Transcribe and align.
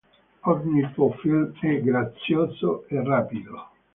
Ogni 0.45 0.81
tuo 0.93 1.11
film 1.11 1.51
è 1.59 1.79
grazioso 1.79 2.85
e 2.87 3.03
rapido. 3.03 3.67